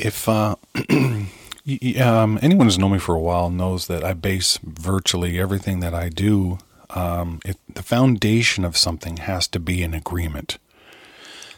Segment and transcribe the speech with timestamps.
[0.00, 0.56] If uh,
[0.90, 5.94] um, anyone who's known me for a while knows that I base virtually everything that
[5.94, 6.58] I do,
[6.90, 10.58] um, it, the foundation of something has to be an agreement.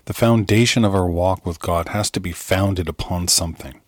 [0.06, 3.80] The foundation of our walk with God has to be founded upon something.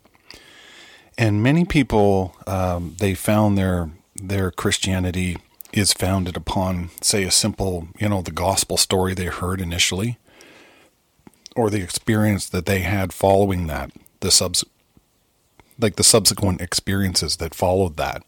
[1.19, 5.37] And many people, um, they found their their Christianity
[5.73, 10.19] is founded upon, say, a simple, you know, the gospel story they heard initially,
[11.57, 13.91] or the experience that they had following that,
[14.25, 14.65] the subs,
[15.79, 18.25] like the subsequent experiences that followed that.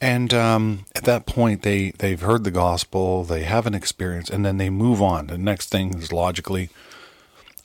[0.00, 4.44] And um, at that point, they they've heard the gospel, they have an experience, and
[4.46, 5.26] then they move on.
[5.26, 6.70] The next thing is logically,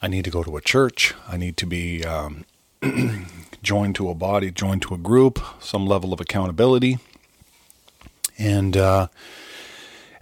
[0.02, 1.14] I need to go to a church.
[1.28, 2.46] I need to be um,
[3.64, 6.98] joined to a body, joined to a group, some level of accountability,
[8.38, 9.08] and uh,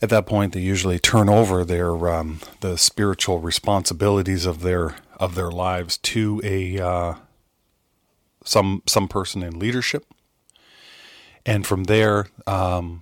[0.02, 5.36] at that point, they usually turn over their um, the spiritual responsibilities of their of
[5.36, 7.16] their lives to a uh,
[8.44, 10.06] some some person in leadership
[11.46, 13.02] and from there, um,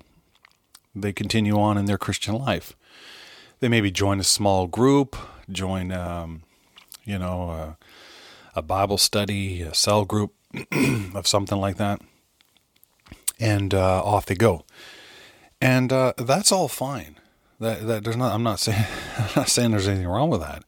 [0.96, 2.76] they continue on in their Christian life.
[3.60, 5.16] They maybe join a small group,
[5.50, 6.44] join, um,
[7.06, 7.78] you know, a,
[8.56, 10.34] a, Bible study, a cell group
[11.16, 12.02] of something like that,
[13.40, 14.66] and uh, off they go.
[15.62, 17.18] And uh, that's all fine.
[17.60, 18.34] That, that there's not.
[18.34, 18.86] I'm not saying.
[19.20, 20.64] I'm not saying there's anything wrong with that.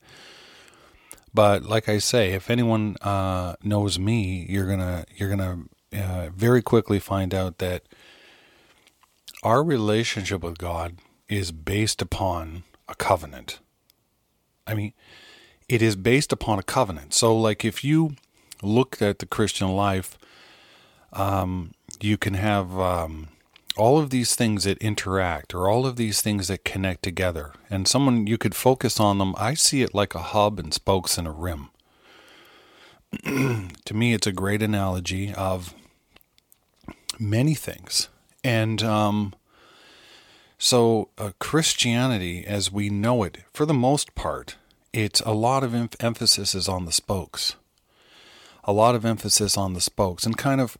[1.33, 5.63] But like I say, if anyone uh, knows me, you're gonna you're gonna
[5.93, 7.83] uh, very quickly find out that
[9.41, 13.59] our relationship with God is based upon a covenant.
[14.67, 14.93] I mean,
[15.67, 17.13] it is based upon a covenant.
[17.13, 18.15] So, like, if you
[18.61, 20.17] look at the Christian life,
[21.11, 23.29] um, you can have um,
[23.75, 27.53] all of these things that interact or all of these things that connect together.
[27.69, 29.33] And someone, you could focus on them.
[29.37, 31.69] I see it like a hub and spokes in a rim.
[33.23, 35.73] to me, it's a great analogy of
[37.19, 38.09] many things.
[38.43, 39.33] And um,
[40.57, 44.55] so, uh, Christianity, as we know it, for the most part,
[44.91, 47.55] it's a lot of em- emphasis is on the spokes.
[48.65, 50.77] A lot of emphasis on the spokes, and kind of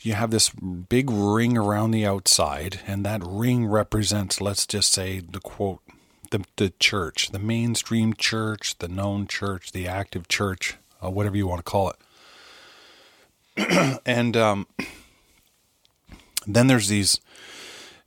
[0.00, 5.20] you have this big ring around the outside, and that ring represents, let's just say,
[5.20, 5.80] the quote,
[6.30, 11.46] the, the church, the mainstream church, the known church, the active church, uh, whatever you
[11.46, 11.92] want to call
[13.56, 14.00] it.
[14.06, 14.66] and um,
[16.46, 17.20] then there's these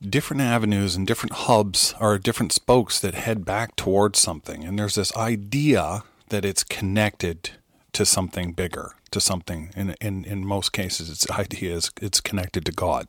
[0.01, 4.63] different avenues and different hubs or different spokes that head back towards something.
[4.63, 7.51] And there's this idea that it's connected
[7.93, 9.71] to something bigger, to something.
[9.75, 13.07] In, in, in most cases, its idea is it's connected to God.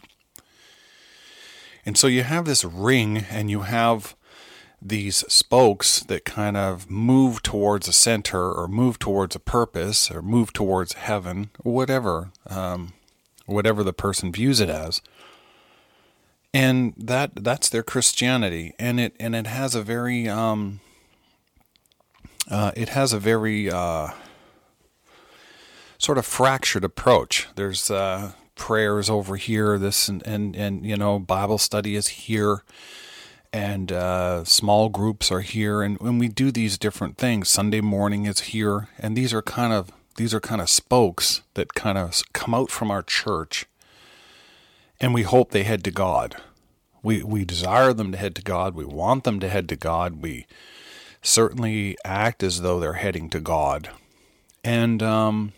[1.84, 4.16] And so you have this ring and you have
[4.82, 10.22] these spokes that kind of move towards a center or move towards a purpose or
[10.22, 12.92] move towards heaven, whatever, um,
[13.46, 15.00] whatever the person views it as
[16.56, 20.80] and that that's their Christianity, and it and it has a very um,
[22.50, 24.08] uh, it has a very uh,
[26.06, 27.48] sort of fractured approach.
[27.56, 32.62] There's uh, prayers over here, this and, and and you know Bible study is here,
[33.52, 38.24] and uh, small groups are here, and when we do these different things, Sunday morning
[38.24, 42.22] is here, and these are kind of these are kind of spokes that kind of
[42.32, 43.66] come out from our church
[45.00, 46.36] and we hope they head to God.
[47.02, 48.74] We we desire them to head to God.
[48.74, 50.22] We want them to head to God.
[50.22, 50.46] We
[51.22, 53.90] certainly act as though they're heading to God,
[54.64, 55.52] and um,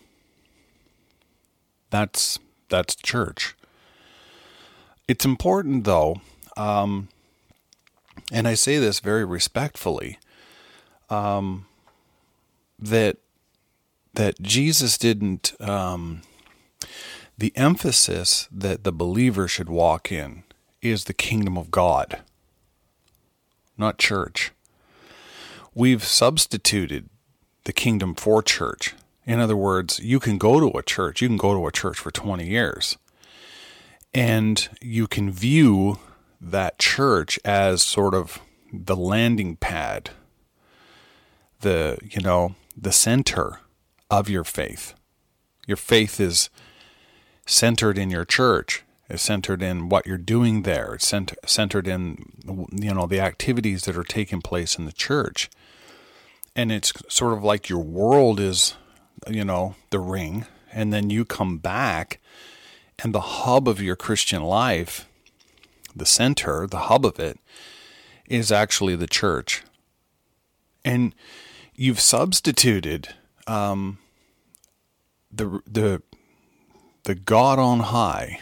[1.89, 2.39] that's
[2.69, 3.55] that's church.
[5.07, 6.21] It's important though,
[6.55, 7.09] um,
[8.31, 10.19] and I say this very respectfully,
[11.09, 11.65] um,
[12.77, 13.17] that
[14.13, 16.21] that Jesus didn't um,
[17.37, 20.43] the emphasis that the believer should walk in
[20.81, 22.21] is the kingdom of God,
[23.77, 24.51] not church.
[25.73, 27.09] We've substituted
[27.63, 28.93] the kingdom for church.
[29.29, 31.99] In other words, you can go to a church, you can go to a church
[31.99, 32.97] for 20 years,
[34.11, 35.99] and you can view
[36.41, 38.41] that church as sort of
[38.73, 40.09] the landing pad,
[41.61, 43.59] the, you know, the center
[44.09, 44.95] of your faith.
[45.67, 46.49] Your faith is
[47.45, 48.83] centered in your church.
[49.11, 50.95] It's centered in what you're doing there.
[50.95, 55.51] It's cent- centered in you know the activities that are taking place in the church.
[56.55, 58.73] And it's sort of like your world is,
[59.27, 62.19] you know, the ring, and then you come back,
[63.03, 65.07] and the hub of your Christian life,
[65.95, 67.39] the center, the hub of it,
[68.27, 69.63] is actually the church.
[70.85, 71.13] And
[71.75, 73.09] you've substituted
[73.47, 73.97] um,
[75.31, 76.01] the the
[77.03, 78.39] the God on high,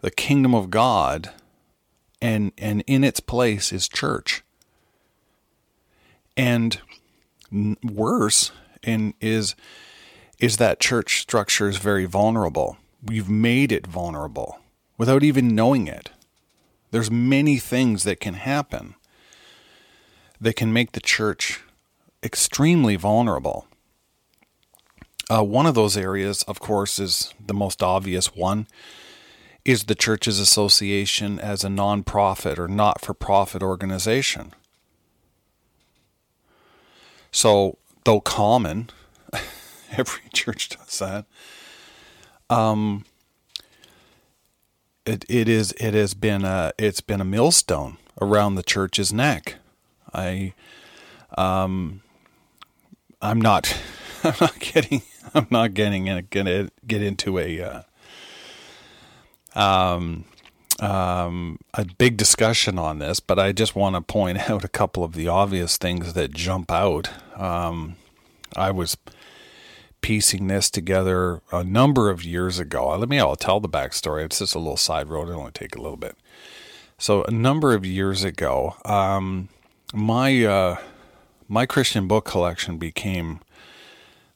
[0.00, 1.30] the kingdom of God,
[2.20, 4.42] and and in its place is church.
[6.36, 6.80] And
[7.82, 8.52] worse,
[8.82, 9.54] and is
[10.38, 12.76] is that church structure is very vulnerable.
[13.04, 14.60] We've made it vulnerable
[14.96, 16.10] without even knowing it.
[16.90, 18.94] There's many things that can happen
[20.40, 21.60] that can make the church
[22.22, 23.66] extremely vulnerable.
[25.30, 28.66] Uh, one of those areas, of course, is the most obvious one,
[29.64, 34.54] is the church's association as a nonprofit or not for profit organization.
[37.30, 38.90] So, though common,
[39.96, 41.26] every church does that.
[42.50, 43.04] Um,
[45.08, 49.56] it it is it has been a it's been a millstone around the church's neck.
[50.12, 50.52] I
[51.36, 52.02] um
[53.20, 53.74] I'm not
[54.24, 55.02] I'm not getting
[55.34, 57.60] I'm not getting gonna get into a
[59.54, 60.24] uh, um
[60.80, 65.04] um a big discussion on this, but I just want to point out a couple
[65.04, 67.10] of the obvious things that jump out.
[67.38, 67.96] Um,
[68.56, 68.96] I was
[70.00, 72.96] piecing this together a number of years ago.
[72.96, 74.24] Let me I'll tell the backstory.
[74.24, 75.28] It's just a little side road.
[75.28, 76.16] It'll only take a little bit.
[76.98, 79.48] So a number of years ago, um,
[79.94, 80.76] my uh,
[81.48, 83.40] my Christian book collection became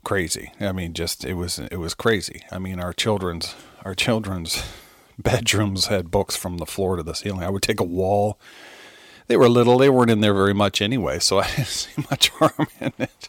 [0.05, 0.53] crazy.
[0.61, 2.43] I mean, just it was it was crazy.
[2.51, 3.55] I mean, our children's
[3.85, 4.63] our children's
[5.19, 7.43] bedrooms had books from the floor to the ceiling.
[7.43, 8.39] I would take a wall.
[9.27, 9.79] They were little.
[9.79, 13.29] They weren't in there very much anyway, so I didn't see much harm in it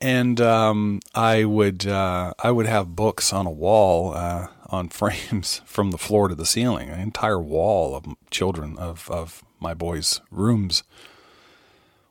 [0.00, 5.60] and um, I would uh, I would have books on a wall uh, on frames
[5.64, 10.20] from the floor to the ceiling, an entire wall of children of of my boys'
[10.30, 10.82] rooms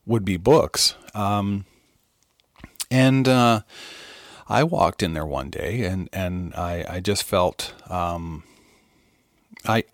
[0.06, 0.95] would be books.
[1.13, 1.66] Um,
[2.92, 3.62] and uh,
[4.48, 7.74] I walked in there one day, and and I I just felt.
[7.89, 8.44] Um,
[9.67, 9.83] I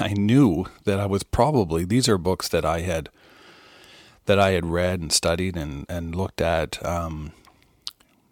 [0.00, 3.08] I knew that I was probably these are books that I had
[4.26, 7.32] that I had read and studied and, and looked at um,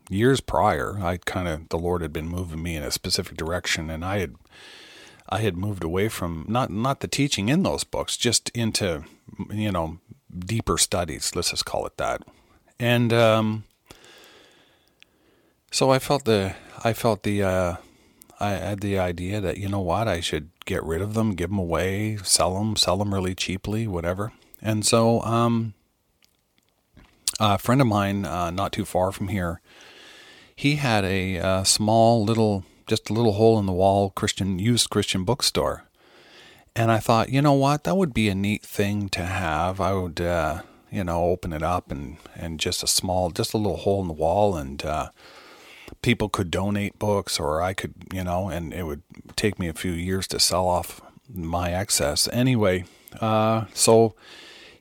[0.08, 0.98] years prior.
[1.02, 4.19] I kind of the Lord had been moving me in a specific direction, and I
[4.20, 4.34] had
[5.28, 9.04] I had moved away from not not the teaching in those books, just into
[9.50, 9.98] you know
[10.36, 11.34] deeper studies.
[11.34, 12.22] Let's just call it that.
[12.78, 13.64] And um,
[15.70, 17.76] so I felt the I felt the uh,
[18.40, 21.50] I had the idea that you know what I should get rid of them, give
[21.50, 24.32] them away, sell them, sell them really cheaply, whatever.
[24.62, 25.75] And so um,
[27.38, 29.60] a friend of mine, uh, not too far from here,
[30.56, 34.58] he had a, a uh, small little, just a little hole in the wall Christian
[34.58, 35.84] used Christian bookstore.
[36.74, 39.81] And I thought, you know what, that would be a neat thing to have.
[39.81, 43.58] I would, uh, you know, open it up and, and just a small, just a
[43.58, 45.10] little hole in the wall, and uh,
[46.03, 49.03] people could donate books, or I could, you know, and it would
[49.37, 51.01] take me a few years to sell off
[51.32, 52.29] my excess.
[52.32, 52.85] Anyway,
[53.20, 54.15] uh, so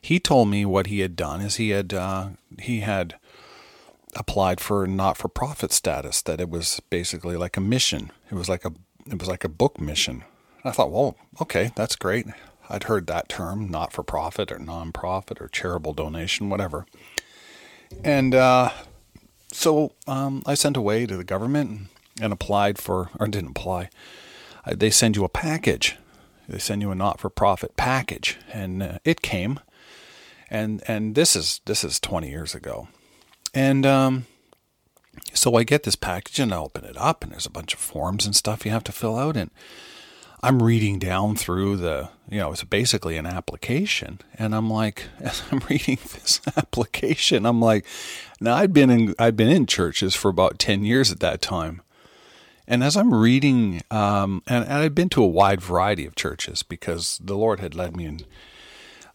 [0.00, 3.16] he told me what he had done is he had uh, he had
[4.16, 6.22] applied for not-for-profit status.
[6.22, 8.10] That it was basically like a mission.
[8.30, 8.72] It was like a
[9.06, 10.24] it was like a book mission.
[10.64, 12.26] I thought, well, okay, that's great.
[12.68, 16.86] I'd heard that term, not-for-profit or non-profit or charitable donation, whatever.
[18.04, 18.70] And uh,
[19.52, 21.88] so um, I sent away to the government
[22.20, 23.90] and applied for, or didn't apply.
[24.66, 25.96] They send you a package.
[26.48, 29.60] They send you a not-for-profit package, and uh, it came.
[30.50, 32.88] And and this is this is 20 years ago.
[33.54, 34.26] And um,
[35.32, 37.80] so I get this package and I open it up, and there's a bunch of
[37.80, 39.36] forms and stuff you have to fill out.
[39.36, 39.50] And
[40.42, 44.20] I'm reading down through the, you know, it's basically an application.
[44.38, 47.84] And I'm like, as I'm reading this application, I'm like,
[48.40, 51.82] now I'd been in, I'd been in churches for about 10 years at that time.
[52.66, 56.62] And as I'm reading, um, and, and I'd been to a wide variety of churches
[56.62, 58.20] because the Lord had led me in.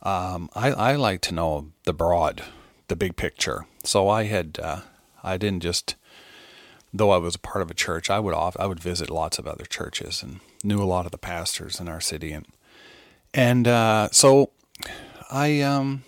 [0.04, 2.44] Um, I, I like to know the broad,
[2.90, 3.66] the big picture.
[3.84, 4.82] So I had uh,
[5.24, 5.96] I didn't just
[6.98, 9.38] though I was a part of a church, I would off I would visit lots
[9.40, 12.46] of other churches and knew a lot of the pastors in our city and
[13.36, 14.52] and uh, so
[15.30, 16.04] I um,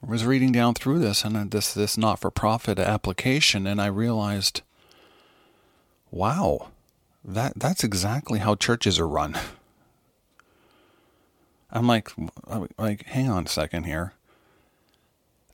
[0.00, 4.62] was reading down through this and this this not for profit application, and I realized,
[6.10, 6.68] wow,
[7.22, 9.38] that that's exactly how churches are run.
[11.70, 12.10] I'm like,
[12.78, 14.14] like, hang on a second here.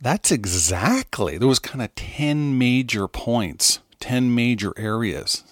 [0.01, 1.37] That's exactly.
[1.37, 5.45] There was kind of ten major points, ten major areas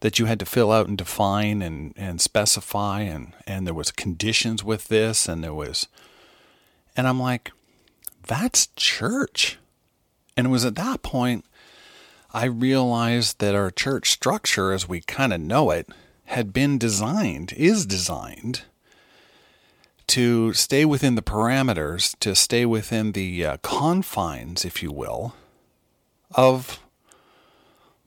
[0.00, 3.90] that you had to fill out and define and, and specify and, and there was
[3.90, 5.88] conditions with this and there was
[6.96, 7.50] and I'm like,
[8.26, 9.58] that's church.
[10.36, 11.44] And it was at that point
[12.32, 15.88] I realized that our church structure, as we kind of know it,
[16.26, 18.62] had been designed, is designed
[20.08, 25.34] to stay within the parameters, to stay within the uh, confines, if you will,
[26.34, 26.80] of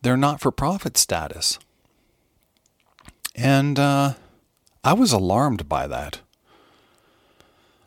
[0.02, 1.60] their not for profit status.
[3.36, 4.14] And uh,
[4.84, 6.22] I was alarmed by that.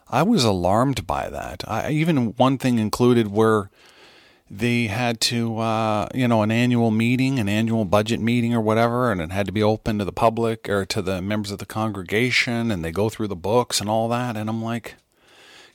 [0.08, 1.62] I was alarmed by that.
[1.66, 3.70] I, even one thing included where
[4.50, 9.12] they had to, uh, you know, an annual meeting, an annual budget meeting or whatever,
[9.12, 11.66] and it had to be open to the public or to the members of the
[11.66, 14.36] congregation, and they go through the books and all that.
[14.36, 14.96] And I'm like,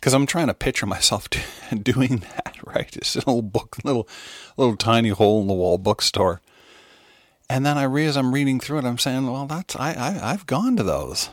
[0.06, 1.28] because I'm trying to picture myself
[1.82, 2.96] doing that, right?
[2.96, 4.08] It's a little book, little,
[4.56, 6.42] little tiny hole in the wall bookstore.
[7.50, 8.86] And then I realize I'm reading through it.
[8.86, 11.32] I'm saying, well, that's I, I I've gone to those.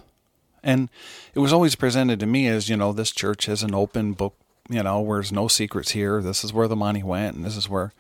[0.63, 0.89] And
[1.35, 4.37] it was always presented to me as, you know, this church has an open book,
[4.71, 6.23] you know, where there's no secrets here.
[6.23, 7.93] This is where the money went and this is where.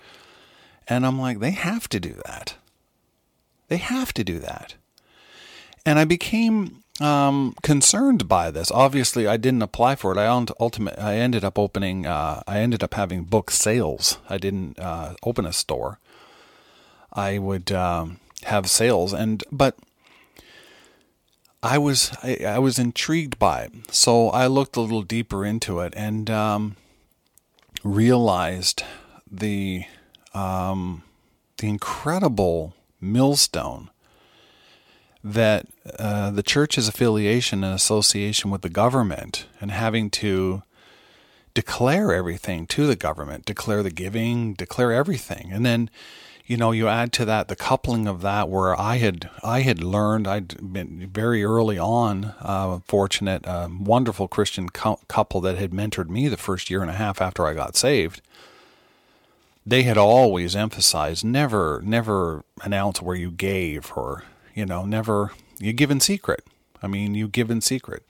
[0.88, 2.54] And I'm like, they have to do that.
[3.68, 4.76] They have to do that.
[5.84, 8.70] And I became um, concerned by this.
[8.70, 10.18] Obviously, I didn't apply for it.
[10.18, 10.26] I
[10.98, 12.06] I ended up opening.
[12.06, 14.18] Uh, I ended up having book sales.
[14.28, 15.98] I didn't uh, open a store.
[17.12, 19.76] I would um, have sales, and but
[21.62, 25.80] I was I, I, was intrigued by it, so I looked a little deeper into
[25.80, 26.76] it and um,
[27.84, 28.82] realized
[29.30, 29.84] the
[30.34, 31.02] um,
[31.58, 33.90] the incredible millstone
[35.24, 35.66] that
[35.98, 40.62] uh, the church's affiliation and association with the government and having to
[41.54, 45.90] declare everything to the government, declare the giving, declare everything, and then
[46.44, 49.82] you know, you add to that the coupling of that where I had I had
[49.82, 56.08] learned I'd been very early on uh, fortunate, uh, wonderful Christian couple that had mentored
[56.08, 58.20] me the first year and a half after I got saved.
[59.64, 65.72] They had always emphasized never never announce where you gave or you know never you
[65.72, 66.44] give in secret.
[66.82, 68.02] I mean, you give in secret.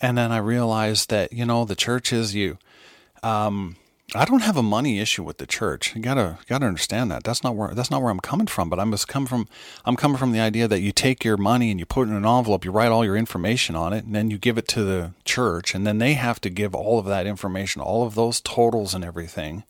[0.00, 2.58] And then I realized that you know the churches you.
[3.22, 3.76] Um,
[4.14, 5.94] I don't have a money issue with the church.
[5.94, 7.24] You gotta gotta understand that.
[7.24, 8.68] That's not where that's not where I'm coming from.
[8.68, 9.48] But I'm come from
[9.86, 12.16] I'm coming from the idea that you take your money and you put it in
[12.16, 14.84] an envelope, you write all your information on it, and then you give it to
[14.84, 18.40] the church, and then they have to give all of that information, all of those
[18.40, 19.64] totals and everything.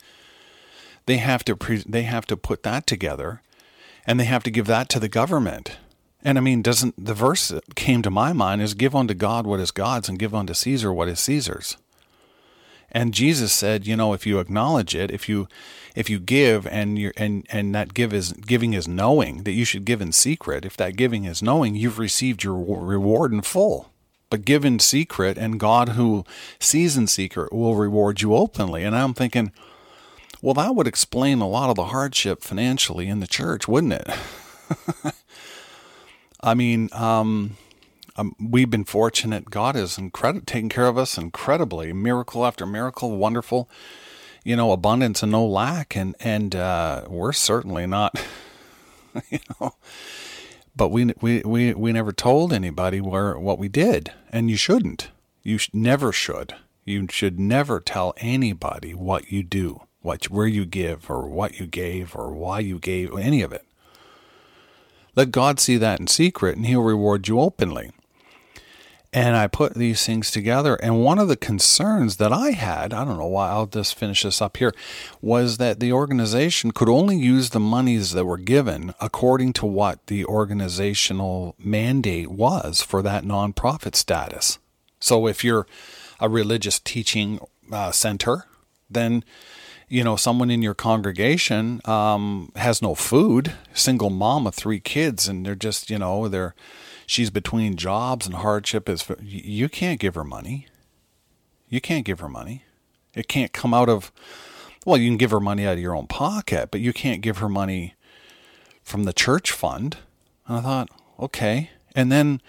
[1.07, 3.43] They have to pre- they have to put that together,
[4.07, 5.77] and they have to give that to the government.
[6.25, 9.47] And I mean, doesn't the verse that came to my mind is give unto God
[9.47, 11.77] what is God's and give unto Caesar what is Caesar's.
[12.95, 15.49] And Jesus said, you know, if you acknowledge it, if you
[15.97, 19.65] if you give and you and and that give is giving is knowing that you
[19.65, 23.91] should give in secret, if that giving is knowing, you've received your reward in full.
[24.29, 26.25] But give in secret, and God who
[26.59, 28.85] sees in secret will reward you openly.
[28.85, 29.53] And I'm thinking,
[30.43, 35.15] well, that would explain a lot of the hardship financially in the church, wouldn't it?
[36.43, 37.57] I mean, um,
[38.17, 39.51] um, we've been fortunate.
[39.51, 43.71] God has incredible taken care of us incredibly, miracle after miracle, wonderful,
[44.45, 48.21] you know, abundance and no lack, and and uh, we're certainly not,
[49.31, 49.75] you know,
[50.75, 55.11] but we we we we never told anybody where what we did, and you shouldn't.
[55.43, 56.55] You sh- never should.
[56.85, 61.67] You should never tell anybody what you do, what where you give, or what you
[61.67, 63.65] gave, or why you gave, any of it.
[65.15, 67.93] Let God see that in secret, and He'll reward you openly.
[69.15, 70.75] And I put these things together.
[70.77, 74.23] And one of the concerns that I had, I don't know why, I'll just finish
[74.23, 74.75] this up here,
[75.21, 80.07] was that the organization could only use the monies that were given according to what
[80.07, 84.59] the organizational mandate was for that nonprofit status.
[84.99, 85.67] So if you're
[86.19, 87.39] a religious teaching
[87.71, 88.47] uh, center,
[88.89, 89.25] then
[89.93, 95.29] you know someone in your congregation um, has no food single mom of three kids
[95.29, 96.55] and they're just you know they're
[97.13, 100.67] she's between jobs and hardship is you can't give her money.
[101.69, 102.65] You can't give her money.
[103.15, 104.11] It can't come out of
[104.87, 107.39] well, you can give her money out of your own pocket, but you can't give
[107.39, 107.95] her money
[108.83, 109.99] from the church fund.
[110.49, 110.89] And I thought,
[111.21, 111.71] okay.
[111.95, 112.41] And then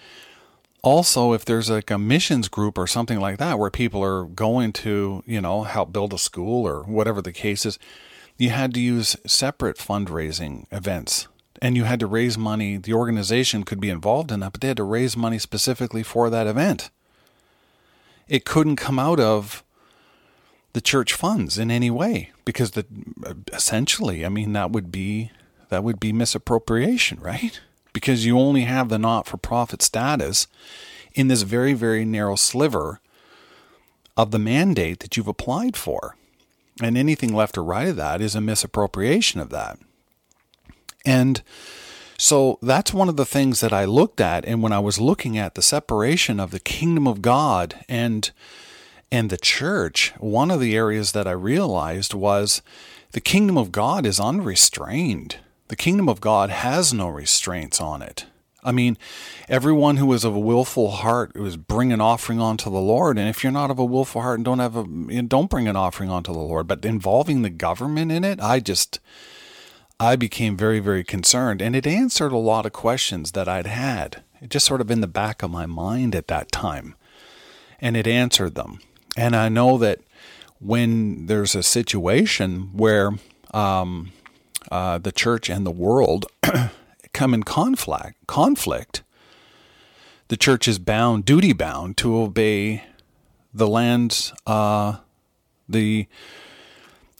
[0.84, 4.72] also if there's like a missions group or something like that where people are going
[4.72, 7.78] to you know help build a school or whatever the case is
[8.36, 11.28] you had to use separate fundraising events.
[11.62, 12.76] And you had to raise money.
[12.76, 16.28] The organization could be involved in that but they had to raise money specifically for
[16.28, 16.90] that event.
[18.28, 19.62] It couldn't come out of
[20.72, 22.84] the church funds in any way because the
[23.52, 25.30] essentially i mean that would be
[25.68, 27.60] that would be misappropriation right
[27.94, 30.46] because you only have the not for profit status
[31.14, 33.00] in this very, very narrow sliver
[34.16, 36.16] of the mandate that you've applied for.
[36.82, 39.78] And anything left or right of that is a misappropriation of that.
[41.06, 41.42] And
[42.18, 44.44] so that's one of the things that I looked at.
[44.44, 48.30] And when I was looking at the separation of the kingdom of God and
[49.12, 52.62] and the church, one of the areas that I realized was
[53.12, 55.36] the kingdom of God is unrestrained.
[55.68, 58.26] The kingdom of God has no restraints on it.
[58.62, 58.96] I mean,
[59.48, 63.18] everyone who is of a willful heart is bring an offering onto the Lord.
[63.18, 64.84] And if you're not of a willful heart and don't have a,
[65.22, 66.66] don't bring an offering onto the Lord.
[66.66, 69.00] But involving the government in it, I just,
[70.00, 71.60] I became very, very concerned.
[71.60, 74.22] And it answered a lot of questions that I'd had.
[74.40, 76.94] It just sort of in the back of my mind at that time.
[77.80, 78.80] And it answered them.
[79.16, 80.00] And I know that
[80.58, 83.12] when there's a situation where,
[83.52, 84.12] um,
[84.70, 86.26] uh, the church and the world
[87.12, 89.02] come in conflict, conflict,
[90.28, 92.84] the church is bound, duty bound, to obey
[93.52, 94.96] the land's uh,
[95.68, 96.06] the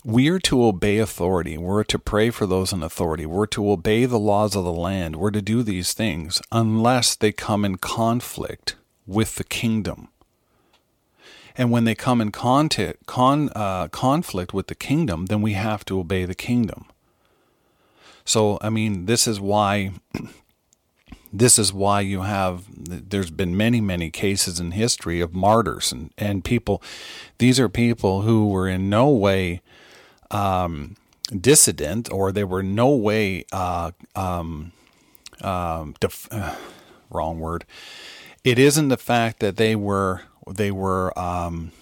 [0.05, 1.57] we're to obey authority.
[1.57, 3.25] We're to pray for those in authority.
[3.25, 5.17] We're to obey the laws of the land.
[5.17, 10.09] We're to do these things unless they come in conflict with the kingdom.
[11.57, 12.69] And when they come in con,
[13.55, 16.87] uh, conflict with the kingdom, then we have to obey the kingdom.
[18.25, 19.93] So, I mean, this is why.
[21.37, 26.13] This is why you have, there's been many, many cases in history of martyrs and,
[26.17, 26.81] and people.
[27.39, 29.61] These are people who were in no way
[30.31, 30.95] um,
[31.37, 34.71] dissident or they were no way, uh, um,
[35.41, 36.55] um, def- uh,
[37.11, 37.65] wrong word.
[38.45, 41.73] It isn't the fact that they were, they were um,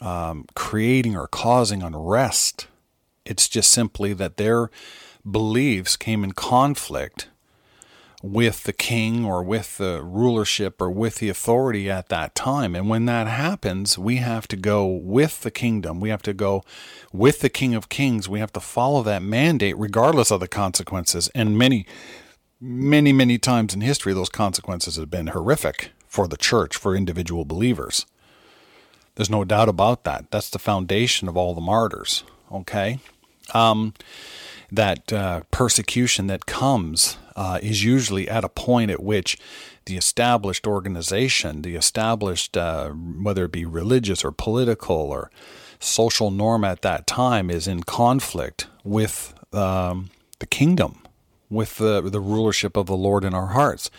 [0.00, 2.68] um, creating or causing unrest.
[3.24, 4.70] It's just simply that they're
[5.28, 7.28] beliefs came in conflict
[8.22, 12.76] with the king or with the rulership or with the authority at that time.
[12.76, 15.98] And when that happens, we have to go with the kingdom.
[15.98, 16.62] We have to go
[17.12, 18.28] with the King of Kings.
[18.28, 21.28] We have to follow that mandate regardless of the consequences.
[21.34, 21.84] And many,
[22.60, 27.44] many, many times in history, those consequences have been horrific for the church, for individual
[27.44, 28.06] believers.
[29.16, 30.30] There's no doubt about that.
[30.30, 32.22] That's the foundation of all the martyrs.
[32.52, 33.00] Okay?
[33.52, 33.94] Um,
[34.72, 39.38] that uh, persecution that comes uh, is usually at a point at which
[39.84, 45.30] the established organization, the established, uh, whether it be religious or political or
[45.78, 51.02] social norm at that time, is in conflict with um, the kingdom,
[51.50, 53.90] with the, the rulership of the Lord in our hearts.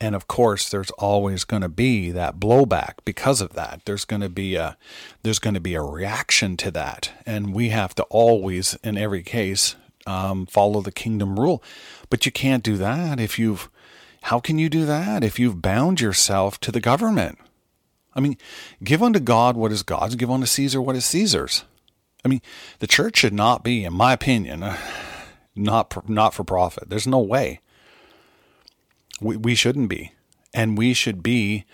[0.00, 3.82] And of course, there's always going to be that blowback because of that.
[3.84, 4.78] There's going to be a
[5.22, 9.22] there's going to be a reaction to that, and we have to always, in every
[9.22, 11.62] case, um, follow the kingdom rule.
[12.08, 13.70] But you can't do that if you've,
[14.22, 17.38] how can you do that if you've bound yourself to the government?
[18.14, 18.36] I mean,
[18.82, 21.64] give unto God what is God's, give unto Caesar what is Caesar's.
[22.24, 22.42] I mean,
[22.80, 24.64] the church should not be, in my opinion,
[25.56, 26.90] not not for profit.
[26.90, 27.60] There's no way.
[29.20, 30.12] We we shouldn't be,
[30.52, 31.64] and we should be.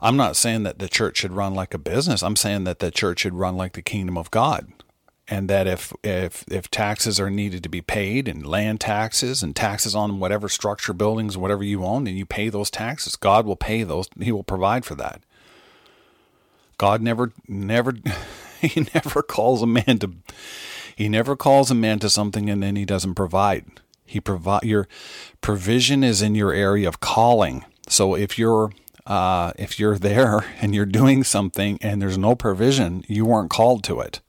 [0.00, 2.22] I'm not saying that the church should run like a business.
[2.22, 4.72] I'm saying that the church should run like the kingdom of God
[5.28, 9.54] and that if if if taxes are needed to be paid and land taxes and
[9.54, 13.16] taxes on whatever structure buildings whatever you own and you pay those taxes.
[13.16, 14.08] God will pay those.
[14.18, 15.22] He will provide for that.
[16.78, 17.94] God never never
[18.60, 20.12] he never calls a man to
[20.96, 23.66] he never calls a man to something and then he doesn't provide.
[24.06, 24.88] He provide your
[25.42, 27.64] provision is in your area of calling.
[27.88, 28.72] So if you're
[29.06, 33.84] uh, if you're there and you're doing something and there's no provision you weren't called
[33.84, 34.20] to it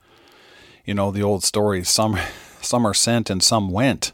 [0.89, 2.17] you know the old story some
[2.61, 4.11] some are sent and some went.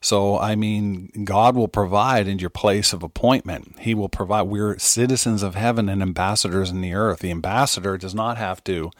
[0.00, 3.76] So i mean god will provide in your place of appointment.
[3.78, 7.20] He will provide we're citizens of heaven and ambassadors in the earth.
[7.20, 8.90] The ambassador does not have to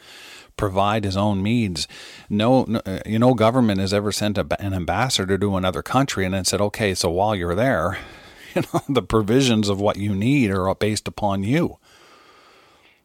[0.55, 1.87] provide his own needs
[2.29, 6.33] no, no you know government has ever sent a, an ambassador to another country and
[6.33, 7.97] then said okay so while you're there
[8.55, 11.79] you know the provisions of what you need are based upon you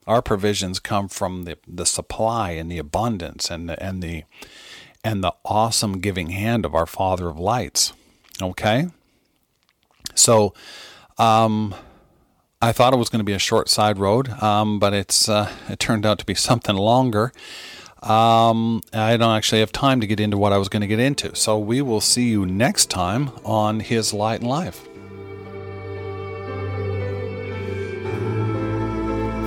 [0.07, 4.25] our provisions come from the, the supply and the abundance and the, and the
[5.05, 7.93] and the awesome giving hand of our Father of lights.
[8.43, 8.89] Okay?
[10.15, 10.55] So
[11.19, 11.75] um
[12.61, 15.51] I thought it was going to be a short side road, um, but it's uh,
[15.69, 17.33] it turned out to be something longer.
[18.03, 21.01] Um, I don't actually have time to get into what I was going to get
[21.01, 24.87] into, so we will see you next time on His Light and Life.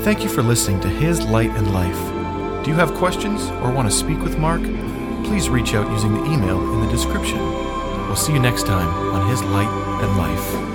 [0.04, 2.64] Thank you for listening to His Light and Life.
[2.64, 4.62] Do you have questions or want to speak with Mark?
[5.26, 7.38] Please reach out using the email in the description.
[8.08, 10.69] We'll see you next time on His Light and Life.